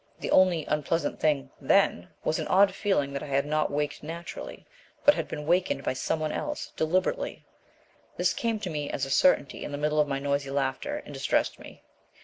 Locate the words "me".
8.71-8.89, 11.59-11.83